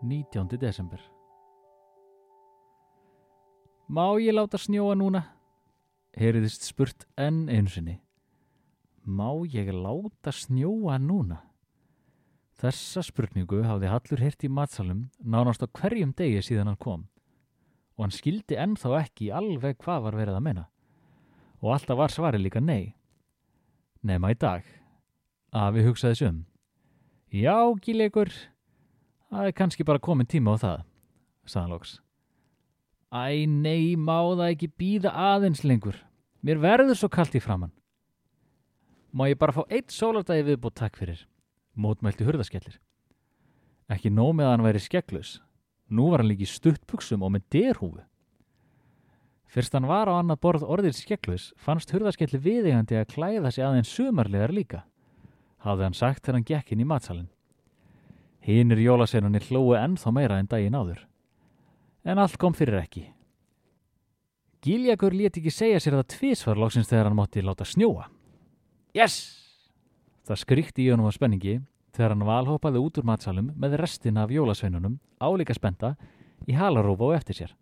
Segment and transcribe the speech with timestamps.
[0.00, 0.58] Jólasveina þjálfarinn 19.
[0.58, 1.00] desember
[3.88, 5.24] Má ég láta snjóa núna?
[6.16, 8.00] Heyriðist spurt enn einu sinni
[9.04, 11.42] Má ég láta snjóa núna?
[12.60, 17.08] Þessa spurningu hafði Hallur heyrt í matsalum nánast á hverjum degi síðan hann kom
[17.96, 20.68] og hann skildi ennþá ekki alveg hvað var verið að menna
[21.60, 22.94] og alltaf var svari líka nei
[24.02, 24.64] nema í dag
[25.50, 26.46] Afi hugsaði sum.
[27.34, 28.30] Já, gíleikur,
[29.30, 30.84] það er kannski bara komin tíma á það,
[31.46, 31.92] saðan loks.
[33.10, 35.96] Æ, nei, má það ekki býða aðeins lengur.
[36.46, 37.72] Mér verður svo kallt í framann.
[39.10, 41.24] Má ég bara fá eitt sólardagi viðbútt takk fyrir,
[41.74, 42.78] mótmælti hurðaskellir.
[43.90, 45.32] Ekki nóg með að hann væri skegglus.
[45.90, 48.04] Nú var hann líki stuttbuksum og með derhúfu.
[49.50, 53.90] Fyrst hann var á annað borð orðið skegglus, fannst hurðaskellir viðegandi að klæða sig aðeins
[53.90, 54.84] sumarlegar líka
[55.64, 57.28] hafði hann sagt þegar hann gekk inn í matsalinn.
[58.46, 61.04] Hínir jólaseinunni hlói ennþá meira en daginn áður.
[62.04, 63.04] En allt kom fyrir ekki.
[64.64, 68.08] Gíljagur leti ekki segja sér það tvísvar lóksins þegar hann mótti láta snjóa.
[68.96, 69.20] Yes!
[70.28, 71.60] Það skrytti í honum á spenningi
[71.96, 75.94] þegar hann valhópaði út úr matsalum með restina af jólasveinunum álíka spenta
[76.48, 77.56] í halarófa og eftir sér.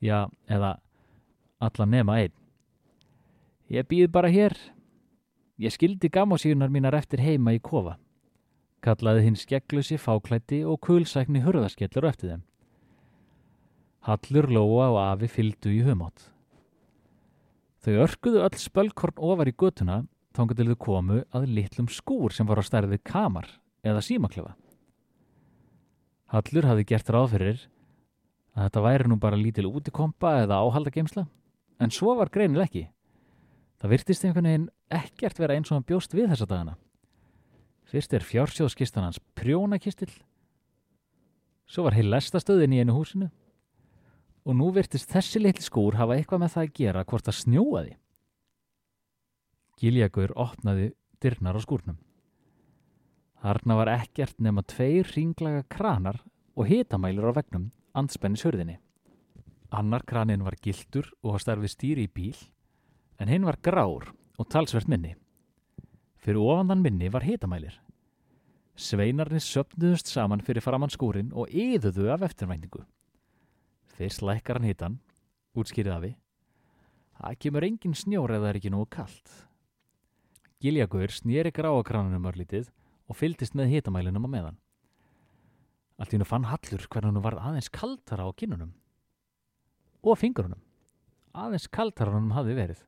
[0.00, 0.76] Já, eða
[1.60, 2.34] alla nema einn.
[3.72, 4.54] Ég býð bara hér,
[5.56, 7.96] Ég skildi gammásíunar mínar eftir heima í kofa.
[8.86, 12.44] Kallaði hinn skegglusi, fáklætti og kulsækni hurðaskellur eftir þeim.
[14.06, 16.28] Hallur, Lóa og Afi fylgdu í humátt.
[17.82, 20.04] Þau örkuðu öll spölkorn ofar í götuna
[20.38, 23.50] þángu til þau komu að litlum skúr sem var á stærði kamar
[23.82, 24.54] eða símaklefa.
[26.30, 27.66] Hallur hafi gert ráð fyrir
[28.54, 31.26] að þetta væri nú bara lítil útikompa eða áhaldageimsla
[31.82, 32.86] en svo var greinil ekki.
[33.82, 36.78] Það virtist einhvern veginn ekkert vera eins og hann bjóst við þessa dagana.
[37.86, 40.10] Fyrst er fjársjóðskistan hans prjónakistil,
[41.70, 43.28] svo var heil lestastöðin í einu húsinu
[44.46, 47.94] og nú virtist þessi litli skúr hafa eitthvað með það að gera hvort það snjóaði.
[49.76, 50.92] Giljagur opnaði
[51.22, 51.98] dyrnar á skúrnum.
[53.42, 56.22] Þarna var ekkert nema tveir ringlaga kranar
[56.56, 58.78] og hitamælur á vegnum anspennis hörðinni.
[59.74, 62.38] Annar kranin var gildur og starfið stýri í bíl
[63.20, 65.14] en hinn var grár og talsvert minni.
[66.22, 67.76] Fyrir ofandan minni var hitamælir.
[68.76, 72.82] Sveinarnir söpnuðust saman fyrir framann skúrin og yðuðu af eftirvæntingu.
[73.96, 74.98] Fyrst lækkar hann hitan,
[75.56, 76.12] útskýrið afi.
[77.16, 79.32] Það kemur engin snjór eða er ekki nógu kallt.
[80.60, 82.68] Giljagur snýri gráakranunum örlítið
[83.08, 84.58] og fyldist með hitamælinum á meðan.
[85.96, 88.74] Allt í hennu fann Hallur hvernig hann var aðeins kaltara á kinnunum.
[90.04, 90.60] Og fingurunum.
[91.32, 92.82] Aðeins kaltara hann hafði verið.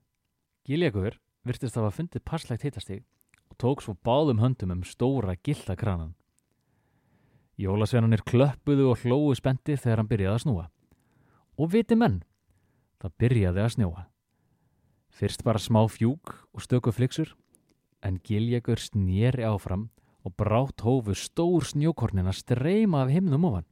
[0.69, 1.17] Giljagur
[1.49, 3.07] virtist að hafa fundið passlegt hitastig
[3.59, 6.15] og tók svo báðum höndum um stóra gildakranan.
[7.59, 10.67] Jólasveinanir klöppuðu og hlóðu spendi þegar hann byrjaði að snúa.
[11.59, 12.23] Og viti menn,
[13.03, 14.05] það byrjaði að snjóa.
[15.11, 17.35] Fyrst bara smá fjúk og stöku fliksur,
[18.01, 19.91] en Giljagur snýri áfram
[20.23, 23.67] og brátt hófu stór snjókornina streyma af himnum ofan.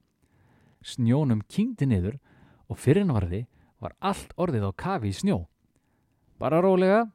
[0.83, 2.19] Snjónum kyngdi niður
[2.67, 3.47] og fyrirnvarði
[3.79, 5.47] var allt orðið á kafi í snjó.
[6.43, 7.07] Bara rólega.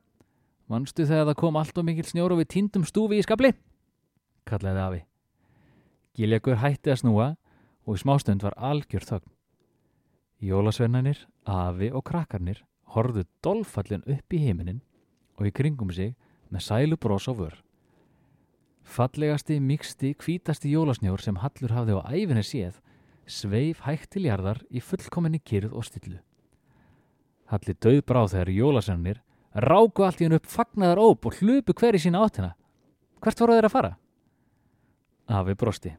[0.72, 3.50] Manstu þegar það kom allt og mikil snjóru við tindum stúfi í skabli?
[4.48, 5.00] Kallaði afi.
[6.16, 7.26] Giljagur hætti að snúa
[7.84, 9.34] og í smástund var algjör þögn.
[10.48, 12.62] Jólasvennanir, afi og krakkarnir
[12.96, 14.80] horfðu dolfallin upp í heiminin
[15.36, 16.16] og í kringum sig
[16.48, 17.58] með sælu brós á vör.
[18.88, 22.80] Fallegasti, miksti, kvítasti jólasnjór sem Hallur hafði á æfinni séð
[23.28, 26.22] sveif hægt til jarðar í fullkominni kyrð og stillu.
[27.52, 29.22] Halli döð bráð þegar jólasennir
[29.54, 32.54] ráku allt í hennu upp fagnaðar óp og hlupu hver í sína áttina.
[33.22, 33.92] Hvert voru þeir að fara?
[35.32, 35.92] Afi brosti.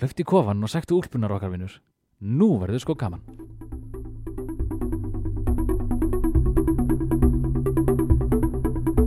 [0.00, 1.78] Hlöfti kofan og sektu úlpunar okkar vinnur.
[2.20, 3.22] Nú verður sko gaman.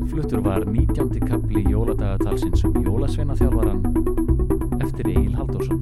[0.09, 1.19] Fluttur var 19.
[1.27, 3.83] kapli jóladagatalsins um jólasveina þjálfaran
[4.83, 5.81] eftir Egil Halldórsson.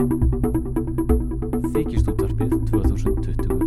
[1.73, 3.62] Þykist útvarpið 2020